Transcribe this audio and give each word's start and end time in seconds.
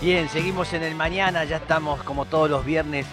Bien, 0.00 0.28
seguimos 0.28 0.72
en 0.74 0.84
el 0.84 0.94
mañana, 0.94 1.42
ya 1.44 1.56
estamos 1.56 2.04
como 2.04 2.24
todos 2.24 2.48
los 2.48 2.64
viernes 2.64 3.04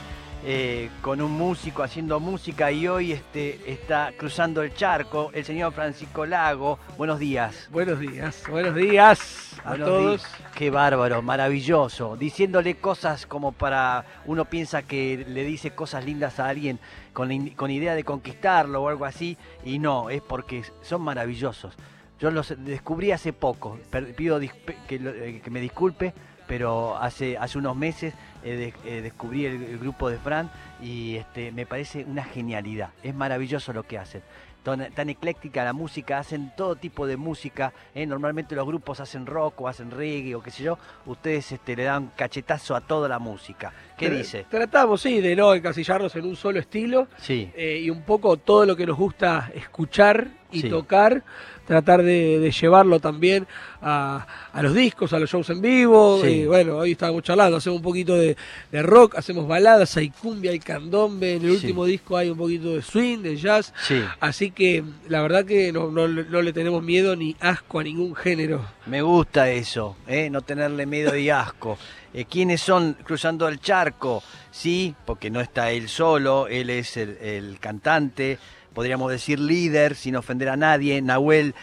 eh, 0.46 0.92
con 1.02 1.19
un 1.19 1.31
músico 1.31 1.81
haciendo 1.81 2.19
música 2.19 2.72
y 2.72 2.88
hoy 2.88 3.11
este, 3.11 3.60
está 3.65 4.12
cruzando 4.15 4.62
el 4.62 4.71
charco 4.75 5.31
el 5.33 5.43
señor 5.43 5.73
Francisco 5.73 6.27
Lago. 6.27 6.77
Buenos 6.95 7.17
días. 7.17 7.67
Buenos 7.71 7.99
días, 7.99 8.43
buenos 8.47 8.75
días 8.75 9.59
a 9.63 9.69
Buenos 9.69 9.87
todos. 9.87 10.21
días. 10.21 10.51
Qué 10.53 10.69
bárbaro, 10.69 11.23
maravilloso. 11.23 12.17
Diciéndole 12.17 12.75
cosas 12.75 13.25
como 13.25 13.52
para. 13.52 14.05
Uno 14.27 14.45
piensa 14.45 14.83
que 14.83 15.25
le 15.27 15.43
dice 15.43 15.71
cosas 15.71 16.05
lindas 16.05 16.39
a 16.39 16.47
alguien 16.47 16.77
con, 17.13 17.29
la 17.29 17.55
con 17.55 17.71
idea 17.71 17.95
de 17.95 18.04
conquistarlo 18.04 18.83
o 18.83 18.89
algo 18.89 19.05
así, 19.05 19.39
y 19.63 19.79
no, 19.79 20.11
es 20.11 20.21
porque 20.21 20.63
son 20.83 21.02
maravillosos. 21.02 21.73
Yo 22.20 22.29
los 22.29 22.54
descubrí 22.59 23.11
hace 23.11 23.33
poco, 23.33 23.79
pido 24.15 24.39
que, 24.39 24.52
eh, 24.89 25.41
que 25.43 25.49
me 25.49 25.59
disculpe, 25.59 26.13
pero 26.48 26.98
hace, 26.98 27.38
hace 27.38 27.57
unos 27.57 27.75
meses 27.75 28.14
eh, 28.46 28.74
de- 28.86 28.97
eh, 28.97 29.01
descubrí 29.01 29.46
el, 29.46 29.61
el 29.64 29.78
grupo 29.79 30.10
de 30.10 30.18
Fran 30.18 30.50
y 30.82 31.15
este, 31.15 31.51
me 31.51 31.65
parece 31.65 32.06
una 32.06 32.24
genialidad. 32.24 32.90
Es 33.04 33.14
maravilloso 33.14 33.74
lo 33.74 33.84
que 33.84 33.98
hacen. 33.98 34.22
Tan, 34.64 34.92
tan 34.96 35.10
ecléctica 35.10 35.64
la 35.64 35.74
música, 35.74 36.18
hacen 36.18 36.52
todo 36.58 36.76
tipo 36.76 37.05
de 37.05 37.18
música. 37.18 37.72
¿eh? 37.94 38.08
Normalmente 38.08 38.55
los 38.55 38.66
grupos 38.66 39.00
hacen 39.00 39.28
rock 39.28 39.62
o 39.62 39.68
hacen 39.68 39.92
reggae 39.92 40.34
o 40.34 40.42
qué 40.42 40.50
sé 40.50 40.64
yo. 40.64 40.80
Ustedes 41.05 41.52
este, 41.52 41.76
le 41.76 41.84
dan 41.84 42.12
cachetazo 42.16 42.76
a 42.76 42.82
toda 42.82 43.08
la 43.08 43.20
música. 43.20 43.72
¿Qué 43.96 44.10
dice? 44.10 44.46
Tratamos, 44.50 45.02
sí, 45.02 45.22
de 45.22 45.36
no 45.36 45.54
encasillarnos 45.54 46.16
en 46.16 46.26
un 46.26 46.36
solo 46.36 46.60
estilo 46.60 47.08
Sí, 47.18 47.52
y 47.55 47.90
un 47.91 48.02
poco 48.02 48.38
todo 48.38 48.66
lo 48.66 48.76
que 48.76 48.88
nos 48.88 48.98
gusta 48.98 49.52
escuchar 49.54 50.30
y 50.52 50.62
Sí. 50.62 50.70
tocar, 50.70 51.24
tratar 51.68 52.02
de, 52.02 52.40
de 52.40 52.52
llevarlo 52.52 53.00
también 53.00 53.46
a, 53.82 54.26
a 54.54 54.62
los 54.64 54.74
discos, 54.74 55.12
a 55.14 55.20
los 55.20 55.30
shows 55.30 55.50
en 55.50 55.62
vivo. 55.62 56.20
Sí. 56.24 56.27
Y 56.27 56.46
bueno, 56.46 56.77
hoy 56.77 56.94
estábamos 56.94 57.24
charlando, 57.24 57.58
hacemos 57.58 57.77
un 57.77 57.84
poquito 57.84 58.16
de, 58.16 58.35
de 58.72 58.82
rock, 58.84 59.16
hacemos 59.18 59.48
baladas, 59.48 59.96
hay 59.98 60.10
cumbia, 60.10 60.52
hay 60.52 60.60
candombe, 60.60 61.36
en 61.36 61.44
el 61.44 61.50
Sí. 61.52 61.55
último 61.55 61.86
disco 61.86 62.18
hay 62.18 62.30
un 62.30 62.38
poquito 62.38 62.74
de 62.76 62.82
swing, 62.82 63.20
de 63.20 63.38
jazz. 63.38 63.74
sí. 63.88 64.02
Así 64.19 64.52
que 64.52 64.83
la 65.09 65.22
verdad 65.22 65.45
que 65.45 65.72
no, 65.72 65.89
no 65.92 66.08
le- 66.08 66.25
no 66.25 66.42
le 66.42 66.53
tenemos 66.53 66.83
miedo 66.83 67.16
ni 67.16 67.36
asco 67.39 67.80
a 67.80 67.83
ningún 67.83 68.16
género. 68.16 68.66
Me 68.86 69.02
gusta 69.02 69.50
eso, 69.50 69.95
¿eh? 70.08 70.30
no 70.30 70.42
tenerle 70.42 70.86
miedo 70.86 71.16
y 71.16 71.30
asco. 71.30 71.77
Eh, 72.14 72.25
¿Quiénes 72.25 72.61
son 72.61 72.94
cruzando 73.03 73.47
el 73.47 73.59
charco? 73.59 74.23
Sí, 74.52 74.95
porque 75.05 75.30
no 75.30 75.42
está 75.42 75.72
él 75.72 75.89
solo, 75.89 76.47
él 76.47 76.70
es 76.70 76.95
el, 76.97 77.17
el 77.22 77.59
cantante, 77.59 78.38
podríamos 78.73 79.11
decir 79.11 79.39
líder, 79.39 79.95
sin 79.95 80.16
ofender 80.16 80.49
a 80.49 80.55
nadie. 80.58 81.02
Nahuel 81.02 81.53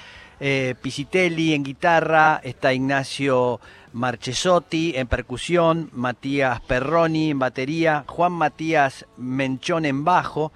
eh, 0.40 0.74
Pisitelli 0.82 1.54
en 1.54 1.62
guitarra, 1.62 2.40
está 2.42 2.72
Ignacio 2.74 3.60
Marchesotti 3.92 4.92
en 4.96 5.06
percusión, 5.06 5.90
Matías 5.92 6.60
Perroni 6.60 7.30
en 7.30 7.38
batería, 7.38 8.04
Juan 8.06 8.32
Matías 8.32 9.06
Menchón 9.16 9.84
en 9.86 10.04
bajo. 10.04 10.52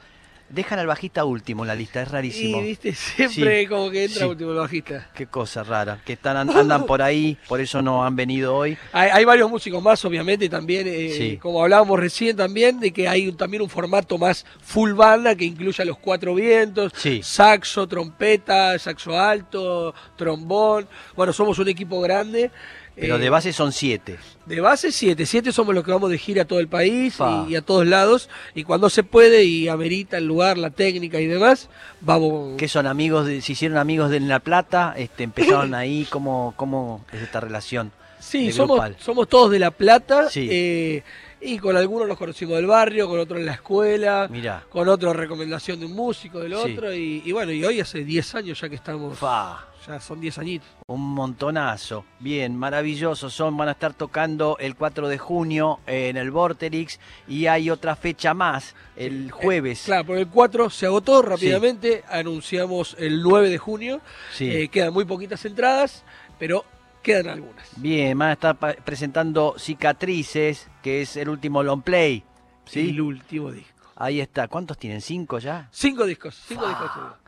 Dejan 0.49 0.79
al 0.79 0.87
bajista 0.87 1.25
último 1.25 1.65
en 1.65 1.69
la 1.69 1.75
lista, 1.75 2.01
es 2.03 2.09
rarísimo. 2.09 2.61
Y 2.61 2.67
viste, 2.67 2.95
siempre 2.95 3.63
Sí, 3.63 3.67
como 3.67 3.91
que 3.91 4.05
entra 4.05 4.21
sí. 4.21 4.25
último 4.27 4.53
el 4.53 4.59
bajista. 4.59 5.11
Qué 5.13 5.27
cosa 5.27 5.65
rara, 5.65 6.01
que 6.07 6.13
están, 6.13 6.37
andan 6.37 6.87
por 6.87 7.03
ahí, 7.03 7.37
por 7.49 7.61
eso 7.61 7.83
no 7.83 8.05
han 8.07 8.15
venido 8.15 8.55
hoy. 8.55 8.79
Hay, 8.93 9.11
hay 9.13 9.25
varios 9.25 9.51
músicos 9.51 9.83
más, 9.83 10.05
obviamente, 10.05 10.49
también, 10.49 10.87
eh, 10.87 11.13
Sí. 11.19 11.37
como 11.39 11.61
hablábamos 11.65 11.99
recién 11.99 12.37
también, 12.37 12.79
de 12.79 12.93
que 12.93 13.09
hay 13.09 13.27
un- 13.29 13.37
también 13.37 13.61
un 13.61 13.69
formato 13.69 14.19
más 14.19 14.47
full 14.63 14.93
banda 14.93 15.35
que 15.35 15.45
incluye 15.47 15.83
a 15.83 15.85
los 15.87 15.99
cuatro 15.99 16.33
vientos, 16.37 16.93
saxo, 17.23 17.89
trompeta, 17.89 18.79
saxo 18.79 19.19
alto, 19.19 19.95
trombón. 20.15 20.87
Bueno, 21.17 21.33
somos 21.33 21.59
un 21.59 21.67
equipo 21.67 22.01
grande. 22.01 22.53
Pero 22.99 23.17
eh, 23.17 23.19
de 23.19 23.29
base 23.31 23.53
son 23.53 23.73
siete. 23.73 24.17
de 24.47 24.61
base 24.61 24.91
siete, 24.91 25.27
siete 25.27 25.53
somos 25.53 25.75
los 25.75 25.85
que 25.85 25.91
vamos 25.93 26.11
de 26.11 26.17
gira 26.19 26.43
a 26.43 26.45
todo 26.47 26.61
el 26.61 26.69
país 26.69 27.19
y, 27.47 27.53
y 27.53 27.57
a 27.57 27.61
todos 27.63 27.87
lados. 27.87 28.29
Y 28.55 28.65
cuando 28.65 28.89
se 28.91 29.03
puede 29.03 29.45
y 29.45 29.69
amerita 29.69 30.17
el 30.19 30.27
lugar, 30.27 30.57
la 30.57 30.71
técnica 30.71 31.21
y 31.21 31.27
demás, 31.27 31.69
vamos. 32.01 32.55
¿Qué 32.57 32.69
son 32.69 32.87
amigos? 32.87 33.27
De, 33.27 33.41
¿Se 33.43 33.53
hicieron 33.53 33.77
amigos 33.79 34.11
de 34.11 34.21
La 34.21 34.41
Plata? 34.41 34.95
Este, 34.97 35.25
¿Empezaron 35.25 35.75
ahí? 35.75 36.07
¿Cómo, 36.11 36.55
¿Cómo 36.57 37.05
es 37.13 37.21
esta 37.23 37.41
relación? 37.41 37.93
Sí, 38.19 38.51
somos, 38.51 38.81
somos 38.99 39.29
todos 39.29 39.51
de 39.51 39.59
La 39.59 39.71
Plata. 39.71 40.31
Sí. 40.31 40.49
eh, 40.51 41.03
y 41.39 41.59
con 41.59 41.77
algunos 41.77 42.09
los 42.09 42.17
conocimos 42.17 42.57
del 42.57 42.67
barrio, 42.67 43.09
con 43.09 43.21
otros 43.21 43.39
en 43.39 43.47
la 43.47 43.53
escuela, 43.53 44.27
Mirá. 44.29 44.65
con 44.71 44.89
otro 44.89 45.13
recomendación 45.13 45.79
de 45.79 45.87
un 45.87 45.93
músico, 45.93 46.41
del 46.41 46.53
Sí. 46.55 46.73
otro. 46.73 46.93
Y, 46.95 47.23
y 47.27 47.31
bueno, 47.33 47.53
y 47.53 47.63
hoy 47.63 47.79
hace 47.79 48.03
10 48.05 48.35
años 48.37 48.59
ya 48.61 48.69
que 48.71 48.75
estamos. 48.75 49.17
Fa, 49.19 49.67
Ya 49.87 50.01
son 50.01 50.21
10 50.21 50.39
añitos. 50.39 50.69
un 50.89 51.01
montonazo. 51.15 52.05
Bien, 52.19 52.57
maravilloso. 52.57 53.31
Son, 53.31 53.57
van 53.57 53.69
a 53.69 53.73
estar 53.73 53.95
tocando 53.95 54.57
el 54.59 54.75
4 54.75 55.09
de 55.09 55.19
junio 55.19 55.79
en 55.87 56.17
el 56.17 56.31
Vorterix 56.31 56.99
y 57.29 57.47
hay 57.47 57.71
otra 57.71 57.95
fecha 57.95 58.35
más, 58.35 58.75
el 58.97 59.31
jueves. 59.31 59.83
Claro, 59.85 60.07
por 60.07 60.19
el 60.19 60.27
4 60.29 60.71
se 60.71 60.87
agotó 60.87 61.23
rápidamente. 61.23 62.03
Anunciamos 62.09 62.97
el 62.99 63.23
9 63.23 63.49
de 63.49 63.59
junio. 63.59 64.01
Sí. 64.33 64.51
Eh, 64.51 64.69
quedan 64.69 64.93
muy 64.93 65.05
poquitas 65.05 65.45
entradas, 65.45 66.05
pero 66.39 66.65
quedan 67.03 67.29
algunas. 67.29 67.69
Bien, 67.77 68.19
van 68.19 68.31
a 68.31 68.33
estar 68.33 68.57
presentando 68.57 69.55
Cicatrices, 69.59 70.69
que 70.83 71.03
es 71.03 71.17
el 71.17 71.29
último 71.29 71.63
long 71.63 71.83
play. 71.83 72.25
¿Sí? 72.65 72.91
El 72.91 73.01
último 73.01 73.53
disco. 73.53 73.71
Ahí 73.95 74.21
está. 74.21 74.49
¿Cuántos 74.49 74.77
tienen? 74.79 75.01
¿Cinco 75.01 75.39
ya? 75.39 75.69
Cinco 75.71 76.05
discos. 76.05 76.43
Cinco 76.49 76.63
Fa. 76.63 76.69
discos. 76.71 77.26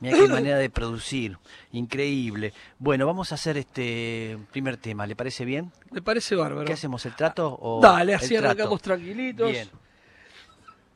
Mira 0.00 0.16
qué 0.16 0.28
manera 0.28 0.56
de 0.56 0.70
producir, 0.70 1.36
increíble. 1.72 2.54
Bueno, 2.78 3.06
vamos 3.06 3.32
a 3.32 3.34
hacer 3.34 3.58
este 3.58 4.38
primer 4.50 4.78
tema, 4.78 5.06
¿le 5.06 5.14
parece 5.14 5.44
bien? 5.44 5.72
Me 5.90 6.00
parece 6.00 6.34
bárbaro. 6.36 6.64
¿Qué 6.64 6.72
hacemos, 6.72 7.04
el 7.04 7.14
trato 7.14 7.58
o 7.60 7.80
Dale, 7.82 8.14
así 8.14 8.34
arrancamos 8.36 8.80
tranquilitos. 8.80 9.50
Bien. 9.50 9.68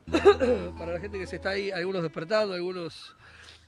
para 0.77 0.93
la 0.93 0.99
gente 0.99 1.19
que 1.19 1.27
se 1.27 1.35
está 1.37 1.51
ahí, 1.51 1.71
algunos 1.71 2.01
despertando, 2.01 2.53
algunos 2.53 3.15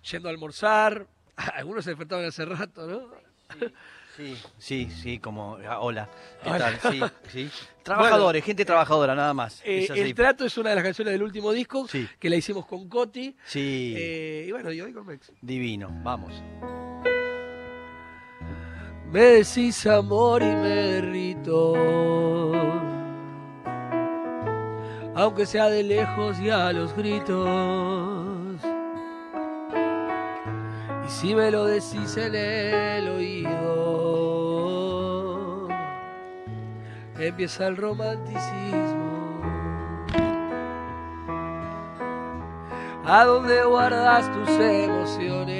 yendo 0.10 0.30
a 0.30 0.32
almorzar, 0.32 1.06
algunos 1.36 1.84
se 1.84 1.92
despertaron 1.92 2.26
hace 2.26 2.46
rato, 2.46 2.88
¿no? 2.88 3.28
Sí, 3.60 3.66
sí, 4.58 4.90
sí, 4.90 5.20
como 5.20 5.58
ah, 5.68 5.80
hola, 5.80 6.10
¿qué 6.44 6.50
Hola. 6.50 6.78
tal? 6.82 6.92
Sí, 6.92 7.02
sí. 7.32 7.50
Trabajadores, 7.84 8.44
gente 8.44 8.66
trabajadora, 8.66 9.16
nada 9.16 9.34
más. 9.34 9.62
Eh, 9.64 9.88
el 9.96 10.14
trato 10.14 10.46
es 10.46 10.58
una 10.58 10.70
de 10.72 10.76
las 10.76 10.84
canciones 10.84 11.14
del 11.14 11.24
último 11.24 11.52
disco 11.52 11.88
Sí. 11.88 12.08
que 12.20 12.30
la 12.30 12.36
hicimos 12.36 12.66
con 12.66 12.90
Coti. 12.90 13.36
Sí, 13.46 13.94
eh, 13.98 14.46
y 14.48 14.52
bueno, 14.52 14.72
y 14.72 14.82
hoy 14.82 14.92
con 14.94 15.06
Mex. 15.06 15.32
divino, 15.42 15.90
vamos. 16.04 16.34
Me 19.12 19.22
decís 19.22 19.88
amor 19.88 20.42
y 20.42 20.48
me 20.48 20.68
derrito. 20.68 21.74
Aunque 25.16 25.46
sea 25.46 25.70
de 25.70 25.82
lejos 25.84 26.40
y 26.40 26.50
a 26.50 26.72
los 26.74 26.94
gritos. 26.96 28.37
Y 31.08 31.10
si 31.10 31.34
me 31.34 31.50
lo 31.52 31.64
decís 31.64 32.18
en 32.18 32.36
el 32.36 33.08
oído, 33.08 33.48
empieza 37.18 37.68
el 37.68 37.78
romanticismo. 37.78 39.40
¿A 43.06 43.24
dónde 43.24 43.64
guardas 43.64 44.30
tus 44.34 44.50
emociones? 44.50 45.56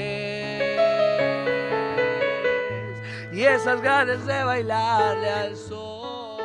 Y 3.32 3.44
esas 3.44 3.82
ganas 3.82 4.26
de 4.26 4.44
bailarle 4.44 5.30
al 5.30 5.56
sol. 5.56 6.42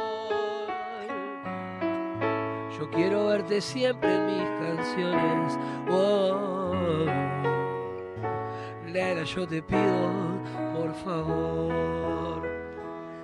Yo 2.78 2.88
quiero 2.92 3.26
verte 3.26 3.60
siempre 3.60 4.14
en 4.14 4.26
mis 4.26 4.48
canciones. 4.60 5.58
Oh. 5.90 7.51
Yo 8.92 9.46
te 9.48 9.62
pido, 9.62 10.10
por 10.74 10.92
favor. 10.96 12.42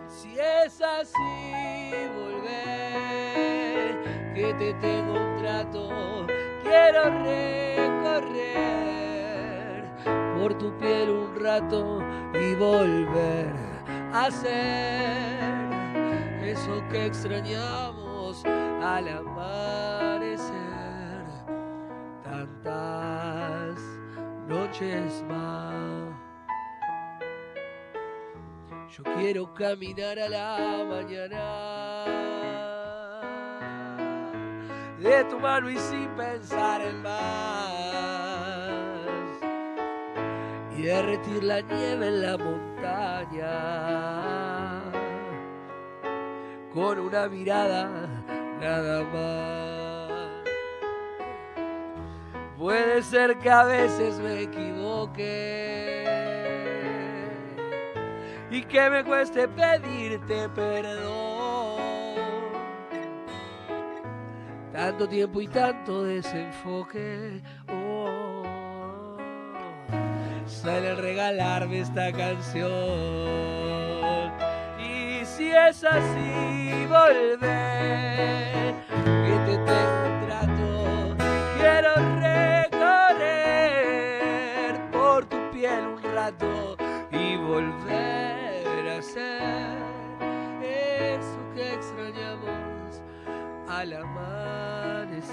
Si 0.08 0.38
es 0.38 0.80
así, 0.80 1.92
volver, 2.16 3.92
que 4.34 4.54
te 4.54 4.72
tengo 4.80 5.12
un 5.12 5.36
trato. 5.36 6.26
Quiero 6.62 7.10
recorrer 7.22 8.24
por 10.40 10.56
tu 10.56 10.72
piel 10.78 11.10
un 11.10 11.38
rato 11.38 12.02
y 12.32 12.54
volver 12.54 13.52
a 14.14 14.30
ser 14.30 15.44
eso 16.44 16.82
que 16.90 17.04
extrañamos 17.04 18.42
al 18.46 19.06
amanecer. 19.06 19.87
Yo 24.80 24.86
quiero 29.16 29.52
caminar 29.52 30.16
a 30.20 30.28
la 30.28 30.84
mañana. 30.88 32.04
De 35.00 35.24
tu 35.24 35.40
mano 35.40 35.68
y 35.68 35.76
sin 35.78 36.08
pensar 36.10 36.80
en 36.82 37.02
más. 37.02 37.18
Y 40.76 40.82
derretir 40.82 41.42
la 41.42 41.60
nieve 41.60 42.06
en 42.06 42.22
la 42.22 42.38
montaña. 42.38 43.50
Con 46.72 47.00
una 47.00 47.28
mirada 47.28 47.90
nada 48.60 49.02
más. 49.02 49.67
Puede 52.68 53.02
ser 53.02 53.38
que 53.38 53.48
a 53.48 53.64
veces 53.64 54.18
me 54.18 54.42
equivoque 54.42 56.04
y 58.50 58.62
que 58.62 58.90
me 58.90 59.02
cueste 59.04 59.48
pedirte 59.48 60.50
perdón. 60.50 61.80
Tanto 64.70 65.08
tiempo 65.08 65.40
y 65.40 65.48
tanto 65.48 66.02
desenfoque. 66.02 67.40
Oh, 67.72 68.42
sale 70.44 70.94
regalarme 70.94 71.80
esta 71.80 72.12
canción. 72.12 72.68
Y 74.78 75.24
si 75.24 75.52
es 75.52 75.82
así, 75.84 76.86
volver, 76.86 78.74
que 79.24 79.38
te 79.46 79.56
tengo 79.56 80.07
volver 87.48 88.88
a 88.88 89.00
ser 89.00 89.78
eso 90.62 91.40
que 91.54 91.74
extrañamos 91.74 93.00
al 93.66 93.92
amanecer. 93.94 95.28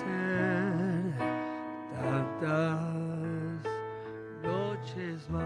Tantas 1.94 2.80
noches 4.44 5.30
más. 5.30 5.44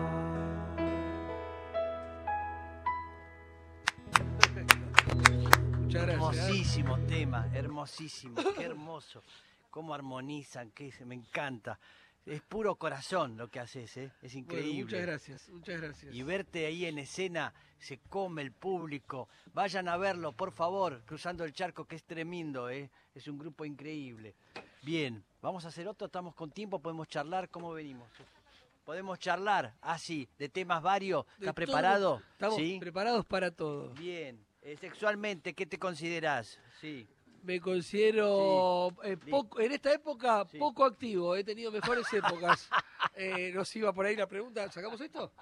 Hermosísimo 5.92 7.00
tema, 7.00 7.50
hermosísimo, 7.52 8.36
qué 8.56 8.66
hermoso. 8.66 9.24
Cómo 9.72 9.94
armonizan, 9.94 10.72
me 11.06 11.16
encanta. 11.16 11.80
Es 12.26 12.42
puro 12.42 12.76
corazón 12.76 13.38
lo 13.38 13.48
que 13.48 13.60
haces, 13.60 13.98
¿eh? 13.98 14.12
es 14.22 14.34
Bueno, 14.34 14.40
increíble. 14.40 14.84
muchas 14.84 15.02
gracias, 15.02 15.50
muchas 15.50 15.82
gracias. 15.82 16.14
Y 16.14 16.22
verte 16.22 16.66
ahí 16.66 16.86
en 16.86 17.00
escena, 17.00 17.54
se 17.80 17.98
come 17.98 18.42
el 18.44 18.52
público. 18.52 19.30
Vayan 19.54 19.88
a 19.88 19.98
verlo, 19.98 20.32
por 20.34 20.52
favor, 20.52 21.02
Cruzando 21.06 21.44
el 21.44 21.54
Charco, 21.54 21.86
que 21.86 21.96
es 21.96 22.04
tremendo, 22.04 22.70
¿eh? 22.70 22.92
es 23.16 23.28
un 23.28 23.40
grupo 23.40 23.66
increíble. 23.66 24.36
Bien, 24.84 25.24
vamos 25.42 25.66
a 25.66 25.70
hacer 25.70 25.88
otro, 25.88 26.06
estamos 26.06 26.36
con 26.36 26.52
tiempo, 26.52 26.80
podemos 26.80 27.08
charlar, 27.08 27.50
¿cómo 27.50 27.74
venimos? 27.74 28.08
Podemos 28.86 29.20
charlar, 29.20 29.74
así, 29.82 30.28
de 30.38 30.50
temas 30.50 30.82
varios. 30.82 31.26
¿Estás 31.40 31.54
preparado? 31.54 32.22
Estamos 32.34 32.58
¿Sí? 32.58 32.78
preparados 32.80 33.26
para 33.26 33.52
todo. 33.52 33.90
Bien. 33.94 34.44
Eh, 34.62 34.76
sexualmente, 34.78 35.54
¿qué 35.54 35.66
te 35.66 35.80
considerás? 35.80 36.60
Sí. 36.82 37.08
Me 37.44 37.60
considero 37.62 38.90
eh, 39.04 39.18
poco, 39.18 39.60
en 39.60 39.72
esta 39.72 39.94
época 39.94 40.46
Sí. 40.50 40.58
poco 40.58 40.84
activo, 40.86 41.36
he 41.36 41.44
tenido 41.44 41.72
mejores 41.72 42.12
épocas. 42.14 42.70
Eh, 43.16 43.52
nos 43.54 43.74
iba 43.76 43.92
por 43.94 44.06
ahí 44.06 44.16
la 44.16 44.28
pregunta, 44.28 44.70
¿sacamos 44.72 45.00
esto? 45.02 45.34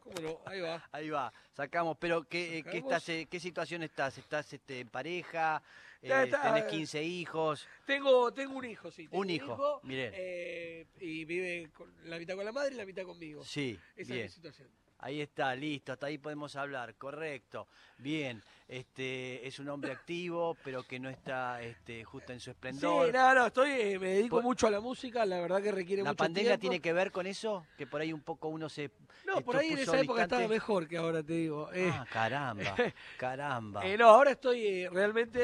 ¿Cómo 0.00 0.20
no? 0.20 0.38
Ahí 0.46 0.60
va. 0.60 0.88
Ahí 0.92 1.10
va, 1.10 1.32
sacamos. 1.52 1.96
Pero 1.98 2.24
¿qué, 2.28 2.58
eh, 2.58 2.62
qué 2.64 2.78
estás, 2.78 3.08
eh, 3.08 3.26
qué 3.30 3.40
situación 3.40 3.82
estás? 3.82 4.18
¿Estás 4.18 4.52
este, 4.52 4.80
en 4.80 4.88
pareja? 4.88 5.60
Ya 6.02 6.22
Eh, 6.22 6.24
está, 6.26 6.42
¿Tenés 6.42 6.64
eh, 6.64 6.68
15 6.76 7.02
hijos? 7.02 7.66
Tengo, 7.86 8.32
tengo 8.32 8.56
un 8.56 8.64
hijo, 8.64 8.90
sí. 8.90 9.08
tengo 9.08 9.20
Un 9.20 9.30
hijo, 9.30 9.80
miren. 9.84 10.12
eh, 10.14 10.86
y 11.00 11.24
vive 11.24 11.70
con, 11.72 11.92
la 12.08 12.18
mitad 12.18 12.34
con 12.36 12.44
la 12.44 12.52
madre 12.52 12.74
y 12.74 12.78
la 12.78 12.86
mitad 12.86 13.04
conmigo. 13.04 13.42
Sí, 13.44 13.78
Esa 13.96 14.14
bien. 14.14 14.26
es 14.26 14.32
mi 14.32 14.34
situación. 14.36 14.68
Ahí 15.04 15.20
está, 15.20 15.54
listo, 15.54 15.92
hasta 15.92 16.06
ahí 16.06 16.16
podemos 16.16 16.56
hablar, 16.56 16.94
correcto. 16.94 17.68
Bien, 17.98 18.42
este 18.66 19.46
es 19.46 19.58
un 19.58 19.68
hombre 19.68 19.92
activo, 19.92 20.56
pero 20.64 20.82
que 20.82 20.98
no 20.98 21.10
está 21.10 21.60
este, 21.60 22.02
justo 22.04 22.32
en 22.32 22.40
su 22.40 22.50
esplendor. 22.52 23.08
Sí, 23.08 23.12
no, 23.12 23.34
no, 23.34 23.46
estoy, 23.48 23.70
eh, 23.72 23.98
me 23.98 24.08
dedico 24.14 24.36
Por- 24.36 24.44
mucho 24.44 24.66
a 24.66 24.70
la 24.70 24.80
música, 24.80 25.26
la 25.26 25.40
verdad 25.42 25.60
que 25.62 25.72
requiere 25.72 26.02
¿La 26.02 26.12
mucho 26.12 26.16
pandemia 26.24 26.52
tiempo. 26.52 26.60
tiene 26.62 26.80
que 26.80 26.94
ver 26.94 27.12
con 27.12 27.26
eso? 27.26 27.66
Que 27.76 27.86
por 27.86 28.00
ahí 28.00 28.14
un 28.14 28.22
poco 28.22 28.48
uno 28.48 28.70
se... 28.70 28.92
No, 29.26 29.42
por 29.42 29.56
ahí 29.56 29.72
en 29.72 29.78
esa 29.80 30.00
época 30.00 30.22
distante. 30.22 30.36
estaba 30.36 30.48
mejor 30.48 30.88
que 30.88 30.96
ahora, 30.96 31.22
te 31.22 31.34
digo. 31.34 31.70
Eh, 31.74 31.90
Ah, 31.92 32.06
caramba, 32.10 32.62
caramba. 33.18 33.86
Eh, 33.86 33.98
no, 33.98 34.08
ahora 34.08 34.30
estoy 34.30 34.88
realmente 34.88 35.42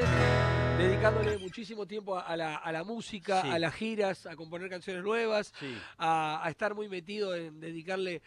dedicándole 0.79 1.37
muchísimo 1.37 1.85
tiempo 1.85 2.17
a, 2.17 2.21
a 2.21 2.35
la, 2.35 2.55
a 2.55 2.71
la 2.71 2.83
música, 2.83 3.43
Sí. 3.43 3.49
a 3.51 3.59
las 3.59 3.75
giras, 3.75 4.25
a 4.25 4.35
componer 4.35 4.69
canciones 4.71 5.03
nuevas, 5.03 5.53
Sí, 5.59 5.77
a, 5.99 6.43
a 6.43 6.49
estar 6.49 6.73
muy 6.73 6.89
metido 6.89 7.35
en 7.35 7.59
dedicarle 7.59 8.23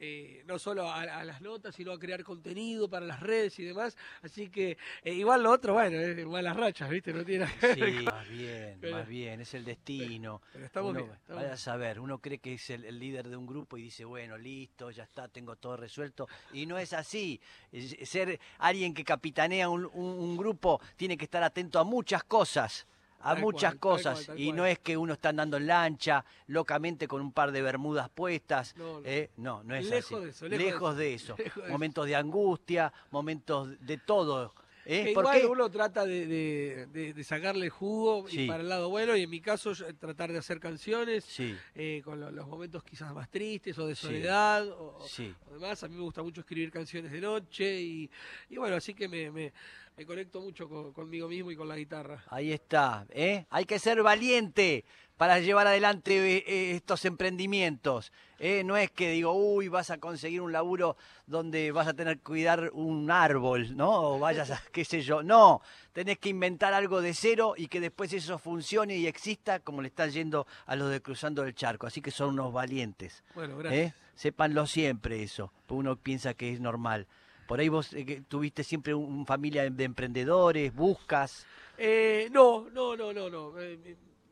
eh, 0.00 0.42
no 0.46 0.58
solo 0.58 0.88
a, 0.88 1.00
a 1.02 1.24
las 1.24 1.40
notas, 1.40 1.74
sino 1.74 1.92
a 1.92 1.98
crear 1.98 2.22
contenido 2.22 2.88
para 2.88 3.04
las 3.06 3.20
redes 3.20 3.58
y 3.58 3.64
demás. 3.64 3.96
Así 4.22 4.48
que 4.48 4.78
eh, 5.02 5.12
igual 5.12 5.42
lo 5.42 5.50
otro, 5.50 5.74
bueno, 5.74 5.98
es 5.98 6.26
malas 6.26 6.56
rachas, 6.56 6.88
¿viste? 6.90 7.12
No 7.12 7.24
tiene 7.24 7.44
nada 7.46 7.74
que 7.74 7.80
ver 7.80 7.98
sí, 7.98 8.04
más 8.04 8.28
bien, 8.28 8.78
Pero- 8.80 8.96
más 8.96 9.08
bien, 9.08 9.40
es 9.40 9.54
el 9.54 9.64
destino. 9.64 10.40
Pero 10.52 10.64
estamos 10.66 10.90
Uno- 10.90 11.00
bien. 11.04 11.12
estamos 11.14 11.42
Vaya 11.42 11.54
a 11.54 11.56
saber, 11.56 12.00
uno 12.00 12.18
cree 12.18 12.38
que 12.38 12.54
es 12.54 12.70
el, 12.70 12.84
el 12.84 12.98
líder 12.98 13.28
de 13.28 13.36
un 13.36 13.46
grupo 13.46 13.76
y 13.76 13.82
dice, 13.82 14.04
bueno, 14.04 14.38
listo, 14.38 14.90
ya 14.90 15.02
está, 15.04 15.28
tengo 15.28 15.56
todo 15.56 15.76
resuelto. 15.76 16.28
Y 16.52 16.66
no 16.66 16.78
es 16.78 16.92
así. 16.92 17.40
Es- 17.72 17.96
Ser 18.08 18.38
alguien 18.58 18.94
que 18.94 19.04
capitanea 19.04 19.68
un, 19.68 19.84
un- 19.92 20.18
un 20.18 20.36
grupo 20.36 20.80
tiene 20.96 21.16
que 21.16 21.24
estar 21.24 21.42
atento 21.42 21.78
a 21.78 21.84
muchas 21.84 22.22
cosas. 22.24 22.86
A 23.20 23.34
Tal 23.34 23.42
muchas 23.42 23.74
cual, 23.74 23.80
tal 23.80 23.80
cosas. 23.80 24.14
cual, 24.14 24.26
tal 24.26 24.38
y 24.40 24.44
cual. 24.46 24.56
no 24.56 24.66
es 24.66 24.78
que 24.78 24.96
uno 24.96 25.12
está 25.14 25.30
andando 25.30 25.56
en 25.56 25.66
lancha, 25.66 26.24
locamente 26.46 27.08
con 27.08 27.20
un 27.20 27.32
par 27.32 27.50
de 27.52 27.62
bermudas 27.62 28.08
puestas. 28.10 28.74
No, 28.76 29.00
no. 29.00 29.06
¿eh? 29.06 29.30
No, 29.36 29.62
no 29.64 29.74
es 29.74 29.86
Lejos 29.86 30.12
así. 30.12 30.24
de 30.24 30.30
eso, 30.30 30.48
lejos 30.48 30.96
de 30.96 31.14
eso. 31.14 31.34
de 31.36 31.42
eso. 31.42 31.42
Lejos 31.44 31.56
de 31.56 31.62
eso. 31.64 31.72
Momentos 31.72 32.06
de 32.06 32.16
angustia, 32.16 32.92
momentos 33.10 33.70
de 33.80 33.98
todo. 33.98 34.54
¿Eh? 34.90 35.04
Que 35.04 35.12
¿Por 35.12 35.24
igual 35.24 35.46
uno 35.46 35.70
trata 35.70 36.06
de, 36.06 36.26
de- 36.26 36.86
de- 36.86 37.12
de 37.12 37.24
sacarle 37.24 37.68
jugo 37.68 38.24
y 38.30 38.46
para 38.46 38.62
el 38.62 38.68
lado 38.70 38.88
bueno, 38.88 39.14
y 39.16 39.22
en 39.22 39.30
mi 39.30 39.40
caso 39.40 39.72
yo, 39.74 39.86
eh, 39.86 39.92
tratar 39.92 40.32
de 40.32 40.38
hacer 40.38 40.58
canciones 40.58 41.24
Sí, 41.24 41.54
eh, 41.74 42.00
con 42.04 42.18
lo- 42.18 42.30
los 42.30 42.48
momentos 42.48 42.82
quizás 42.82 43.12
más 43.14 43.30
tristes 43.30 43.78
o 43.78 43.86
de 43.86 43.94
soledad 43.94 44.66
o- 44.68 45.06
sí. 45.06 45.34
o 45.50 45.52
demás. 45.54 45.82
A 45.84 45.88
mí 45.88 45.94
me 45.94 46.02
gusta 46.02 46.22
mucho 46.22 46.40
escribir 46.40 46.70
canciones 46.70 47.12
de 47.12 47.20
noche 47.20 47.80
y, 47.82 48.10
y 48.48 48.56
bueno, 48.56 48.76
así 48.76 48.94
que 48.94 49.08
me, 49.08 49.30
me- 49.30 49.52
me 49.96 50.06
conecto 50.06 50.40
mucho 50.40 50.68
con- 50.68 50.92
conmigo 50.92 51.28
mismo 51.28 51.50
y 51.50 51.56
con 51.56 51.68
la 51.68 51.76
guitarra. 51.76 52.24
Ahí 52.28 52.52
está, 52.52 53.04
¿eh? 53.10 53.44
Hay 53.50 53.64
que 53.66 53.78
ser 53.78 54.02
valiente 54.02 54.84
para 55.18 55.40
llevar 55.40 55.66
adelante 55.66 56.36
eh, 56.36 56.44
eh, 56.46 56.76
estos 56.76 57.04
emprendimientos. 57.04 58.12
¿eh? 58.38 58.62
No 58.64 58.76
es 58.76 58.90
que 58.92 59.10
digo, 59.10 59.32
uy, 59.32 59.66
vas 59.66 59.90
a 59.90 59.98
conseguir 59.98 60.40
un 60.40 60.52
laburo 60.52 60.96
donde 61.26 61.72
vas 61.72 61.88
a 61.88 61.94
tener 61.94 62.18
que 62.18 62.22
cuidar 62.22 62.70
un 62.72 63.10
árbol, 63.10 63.76
¿no? 63.76 63.90
O 64.12 64.18
vayas 64.20 64.52
a, 64.52 64.62
qué 64.72 64.84
sé 64.84 65.02
yo. 65.02 65.24
No, 65.24 65.60
tenés 65.92 66.18
que 66.18 66.28
inventar 66.28 66.72
algo 66.72 67.02
de 67.02 67.12
cero 67.14 67.54
y 67.56 67.66
que 67.66 67.80
después 67.80 68.12
eso 68.12 68.38
funcione 68.38 68.96
y 68.96 69.08
exista 69.08 69.58
como 69.58 69.82
le 69.82 69.88
está 69.88 70.06
yendo 70.06 70.46
a 70.66 70.76
los 70.76 70.88
de 70.88 71.02
Cruzando 71.02 71.42
el 71.42 71.54
Charco. 71.54 71.88
Así 71.88 72.00
que 72.00 72.12
son 72.12 72.30
unos 72.30 72.52
valientes. 72.52 73.24
Bueno, 73.34 73.58
gracias. 73.58 73.92
¿eh? 73.92 73.94
Sépanlo 74.14 74.66
siempre 74.66 75.22
eso, 75.22 75.52
porque 75.66 75.80
uno 75.80 75.96
piensa 75.96 76.34
que 76.34 76.52
es 76.52 76.60
normal. 76.60 77.08
Por 77.48 77.58
ahí 77.58 77.68
vos 77.68 77.92
eh, 77.92 78.22
tuviste 78.28 78.62
siempre 78.62 78.94
un, 78.94 79.04
un 79.04 79.26
familia 79.26 79.68
de 79.68 79.84
emprendedores, 79.84 80.72
buscas. 80.72 81.44
Eh, 81.76 82.28
no, 82.30 82.68
no, 82.70 82.96
no, 82.96 83.12
no, 83.12 83.28
no. 83.28 83.52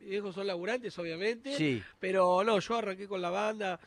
Hijos 0.07 0.35
son 0.35 0.47
laburantes, 0.47 0.97
obviamente. 0.99 1.55
Sí. 1.55 1.83
Pero 1.99 2.43
no, 2.43 2.59
yo 2.59 2.75
arranqué 2.77 3.07
con 3.07 3.21
la 3.21 3.29
banda. 3.29 3.79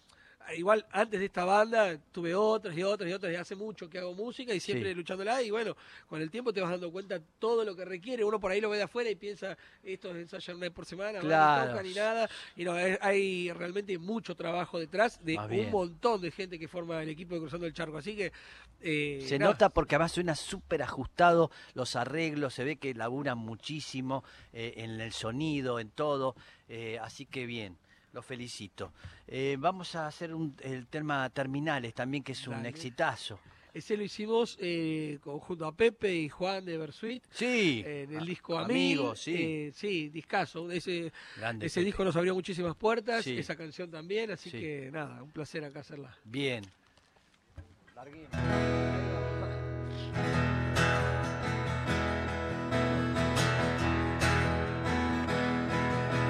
Ah, 0.43 0.55
Igual 0.55 0.87
antes 0.91 1.21
de 1.21 1.27
esta 1.27 1.45
banda 1.45 1.99
tuve 2.13 2.35
otras 2.35 2.77
y 2.77 2.83
otras 2.83 3.09
y 3.09 3.13
otras 3.13 3.31
y 3.33 3.37
hace 3.37 3.55
mucho 3.55 3.89
que 3.91 3.99
hago 3.99 4.15
música 4.15 4.55
y 4.55 4.59
siempre 4.61 4.89
Sí. 4.91 4.95
luchándola 4.95 5.43
y 5.43 5.51
bueno, 5.51 5.77
con 6.09 6.21
el 6.23 6.31
tiempo 6.31 6.53
te 6.53 6.61
vas 6.63 6.71
dando 6.71 6.91
cuenta 6.91 7.21
todo 7.39 7.65
lo 7.65 7.77
que 7.77 7.85
requiere. 7.85 8.25
Uno 8.25 8.41
por 8.41 8.51
ahí 8.51 8.61
lo 8.61 8.71
ve 8.71 8.79
de 8.79 8.85
afuera 8.85 9.11
y 9.11 9.15
piensa, 9.17 9.57
estos 9.85 10.17
ensayan 10.17 10.57
una 10.57 10.67
vez 10.67 10.73
por 10.75 10.87
semana, 10.87 11.21
Claro. 11.21 11.65
no 11.67 11.71
tocan 11.73 11.87
ni 11.87 11.95
nada. 11.95 12.29
Y 12.57 12.65
no, 12.65 12.73
hay 12.73 13.53
realmente 13.53 13.97
mucho 13.99 14.35
trabajo 14.35 14.79
detrás 14.79 15.23
de 15.25 15.37
Más 15.37 15.45
un 15.45 15.51
bien. 15.51 15.71
montón 15.71 16.21
de 16.23 16.31
gente 16.31 16.59
que 16.59 16.69
forma 16.69 17.03
el 17.03 17.11
equipo 17.11 17.35
de 17.35 17.43
Cruzando 17.43 17.67
el 17.67 17.75
Charco. 17.75 17.99
Así 17.99 18.17
que... 18.17 18.33
eh, 18.81 19.25
Se 19.29 19.39
nada. 19.39 19.53
nota 19.53 19.69
porque 19.69 19.95
además 19.97 20.13
suena 20.13 20.35
súper 20.35 20.83
ajustado 20.83 21.51
los 21.75 21.97
arreglos, 21.97 22.55
se 22.55 22.65
ve 22.65 22.77
que 22.77 22.95
laburan 22.95 23.37
muchísimo 23.37 24.25
eh, 24.55 24.73
en 24.79 25.01
el 25.03 25.13
sonido, 25.13 25.79
en 25.79 25.91
todo, 25.91 26.35
eh, 26.69 26.99
así 27.03 27.27
que 27.27 27.45
bien, 27.45 27.77
los 28.13 28.25
felicito. 28.25 28.93
Eh, 29.27 29.57
vamos 29.59 29.95
a 29.95 30.07
hacer 30.07 30.35
un- 30.35 30.55
el 30.63 30.87
tema 30.87 31.29
Terminales 31.31 31.95
también, 31.95 32.23
que 32.25 32.33
es 32.33 32.47
un 32.49 32.55
Dale. 32.55 32.69
exitazo. 32.71 33.39
Ese 33.73 33.97
lo 33.97 34.03
hicimos 34.03 34.57
eh, 34.61 35.21
junto 35.23 35.65
a 35.65 35.71
Pepe 35.73 36.13
y 36.13 36.29
Juan 36.29 36.65
de 36.65 36.77
Bersuit. 36.77 37.23
Sí, 37.31 37.85
En 37.87 38.13
el 38.17 38.27
disco 38.27 38.59
Amigos, 38.59 39.21
sí. 39.21 39.71
sí, 39.73 40.09
discazo. 40.09 40.69
Ese, 40.73 41.13
grande 41.37 41.67
ese 41.67 41.79
Pepe. 41.81 41.85
disco 41.87 42.05
nos 42.05 42.17
abrió 42.17 42.35
muchísimas 42.35 42.75
puertas, 42.75 43.23
Sí. 43.25 43.39
esa 43.39 43.55
canción 43.55 43.89
también, 43.89 44.33
así 44.33 44.51
Sí. 44.51 44.59
que 44.59 44.91
nada, 44.93 45.23
un 45.23 45.31
placer 45.31 45.65
acá 45.65 45.81
hacerla. 45.81 46.13
Bien. 46.25 46.65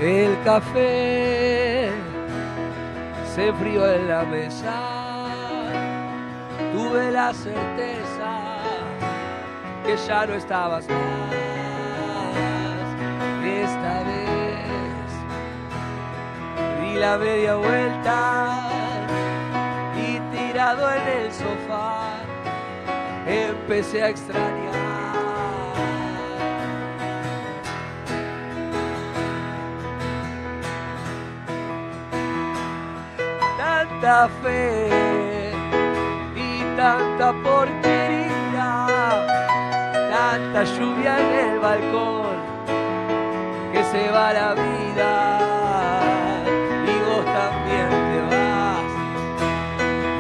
El 0.01 0.43
café 0.45 1.70
se 3.35 3.53
frío 3.53 3.87
en 3.89 4.09
la 4.09 4.25
mesa, 4.25 4.75
tuve 6.73 7.13
la 7.13 7.33
certeza 7.33 8.59
que 9.85 9.97
ya 9.97 10.27
no 10.27 10.35
estabas 10.35 10.89
más. 10.89 10.99
Esta 13.45 14.03
vez 14.03 15.11
di 16.81 16.95
la 16.99 17.19
media 17.19 17.55
vuelta 17.55 18.69
y 19.97 20.19
tirado 20.35 20.91
en 20.93 21.09
el 21.09 21.33
sofá 21.33 22.17
empecé 23.27 24.03
a 24.03 24.09
extrañar. 24.09 24.90
Tanta 34.01 34.31
fe 34.43 34.89
y 36.35 36.63
tanta 36.75 37.35
porquería, 37.43 38.87
tanta 40.11 40.65
lluvia 40.65 41.19
en 41.21 41.51
el 41.51 41.59
balcón 41.59 42.37
que 43.75 43.85
se 43.85 44.11
va 44.11 44.33
la 44.33 44.55
vida 44.55 46.01
y 46.87 46.95
vos 47.05 47.25
también 47.27 47.91
te 48.09 48.21
vas 48.31 48.91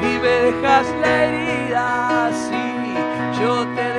y 0.02 0.18
me 0.18 0.28
dejas 0.28 0.86
la 1.00 1.24
herida 1.24 2.30
sí 2.32 2.94
yo 3.40 3.66
te 3.74 3.89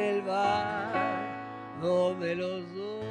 el 0.00 0.22
bardo 0.22 2.14
de 2.14 2.34
los 2.34 2.74
dos 2.74 3.04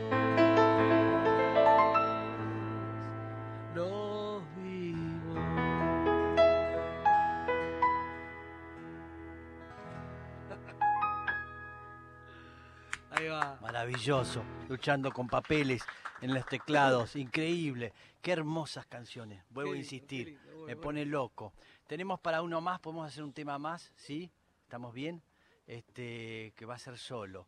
nos 3.75 4.41
vimos 4.55 5.37
Ahí 13.11 13.27
va. 13.27 13.59
Maravilloso, 13.61 14.41
luchando 14.67 15.11
con 15.11 15.27
papeles 15.27 15.83
en 16.21 16.33
los 16.33 16.43
teclados, 16.47 17.15
increíble. 17.15 17.93
Qué 18.21 18.31
hermosas 18.31 18.87
canciones, 18.87 19.43
vuelvo 19.49 19.73
a 19.73 19.77
insistir, 19.77 20.39
me 20.65 20.75
pone 20.75 21.05
loco. 21.05 21.53
Tenemos 21.87 22.19
para 22.19 22.41
uno 22.41 22.61
más, 22.61 22.79
podemos 22.79 23.07
hacer 23.07 23.23
un 23.23 23.33
tema 23.33 23.59
más, 23.59 23.91
¿sí? 23.95 24.31
¿Estamos 24.63 24.93
bien? 24.93 25.21
Este, 25.69 26.51
que 26.55 26.65
va 26.65 26.73
a 26.73 26.79
ser 26.79 26.97
solo. 26.97 27.47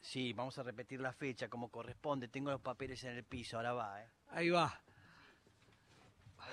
Sí, 0.00 0.32
vamos 0.32 0.56
a 0.56 0.62
repetir 0.62 1.00
la 1.02 1.12
fecha 1.12 1.48
como 1.48 1.68
corresponde. 1.68 2.28
Tengo 2.28 2.50
los 2.50 2.62
papeles 2.62 3.04
en 3.04 3.14
el 3.14 3.24
piso, 3.24 3.58
ahora 3.58 3.74
va, 3.74 4.02
¿eh? 4.02 4.08
Ahí 4.30 4.48
va. 4.48 4.80